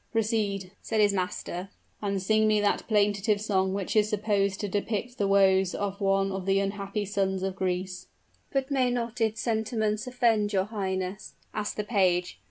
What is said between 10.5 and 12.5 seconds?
your highness?" asked the page.